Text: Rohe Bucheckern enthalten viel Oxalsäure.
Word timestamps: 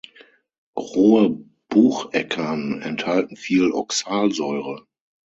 Rohe 0.75 1.45
Bucheckern 1.69 2.81
enthalten 2.81 3.35
viel 3.35 3.71
Oxalsäure. 3.71 4.87